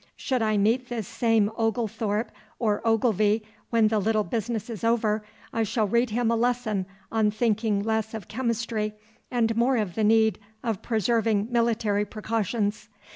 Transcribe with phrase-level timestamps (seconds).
[0.15, 5.61] Should I meet this same Oglethorpe or Ogilvy when the little business is over, I
[5.61, 8.95] shall read him a lesson on thinking less of chemistry
[9.29, 12.89] and more of the need of preserving military precautions.